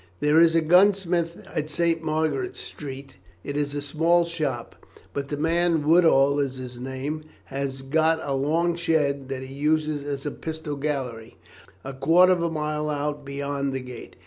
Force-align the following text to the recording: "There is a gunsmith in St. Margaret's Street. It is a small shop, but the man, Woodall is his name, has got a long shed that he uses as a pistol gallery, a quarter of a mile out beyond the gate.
"There 0.19 0.39
is 0.39 0.55
a 0.55 0.61
gunsmith 0.61 1.47
in 1.55 1.67
St. 1.67 2.01
Margaret's 2.01 2.59
Street. 2.59 3.17
It 3.43 3.55
is 3.55 3.75
a 3.75 3.83
small 3.83 4.25
shop, 4.25 4.83
but 5.13 5.27
the 5.27 5.37
man, 5.37 5.83
Woodall 5.85 6.39
is 6.39 6.55
his 6.57 6.79
name, 6.79 7.25
has 7.43 7.83
got 7.83 8.19
a 8.23 8.33
long 8.33 8.75
shed 8.75 9.29
that 9.29 9.43
he 9.43 9.53
uses 9.53 10.03
as 10.03 10.25
a 10.25 10.31
pistol 10.31 10.75
gallery, 10.75 11.37
a 11.83 11.93
quarter 11.93 12.31
of 12.31 12.41
a 12.41 12.49
mile 12.49 12.89
out 12.89 13.23
beyond 13.23 13.73
the 13.73 13.79
gate. 13.79 14.15